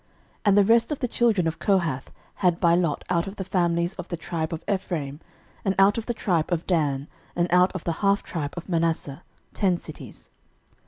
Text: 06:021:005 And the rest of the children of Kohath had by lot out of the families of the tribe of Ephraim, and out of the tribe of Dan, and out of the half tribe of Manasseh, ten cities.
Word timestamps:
06:021:005 0.01 0.09
And 0.45 0.57
the 0.57 0.63
rest 0.63 0.91
of 0.91 0.97
the 0.99 1.07
children 1.07 1.45
of 1.47 1.59
Kohath 1.59 2.11
had 2.33 2.59
by 2.59 2.73
lot 2.73 3.03
out 3.11 3.27
of 3.27 3.35
the 3.35 3.43
families 3.43 3.93
of 3.99 4.07
the 4.07 4.17
tribe 4.17 4.51
of 4.51 4.63
Ephraim, 4.67 5.19
and 5.63 5.75
out 5.77 5.99
of 5.99 6.07
the 6.07 6.13
tribe 6.15 6.51
of 6.51 6.65
Dan, 6.65 7.07
and 7.35 7.47
out 7.51 7.71
of 7.73 7.83
the 7.83 7.91
half 8.01 8.23
tribe 8.23 8.55
of 8.57 8.67
Manasseh, 8.67 9.21
ten 9.53 9.77
cities. 9.77 10.31